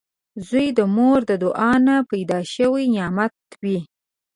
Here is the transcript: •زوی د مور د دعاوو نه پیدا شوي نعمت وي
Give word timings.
•زوی 0.47 0.67
د 0.77 0.79
مور 0.95 1.19
د 1.29 1.31
دعاوو 1.43 1.83
نه 1.87 1.95
پیدا 2.11 2.39
شوي 2.53 2.85
نعمت 2.95 3.35
وي 3.61 3.79